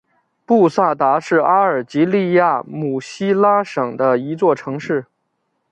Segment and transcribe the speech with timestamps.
[0.47, 5.05] 布萨达是阿尔及利亚姆西拉省的一座城市。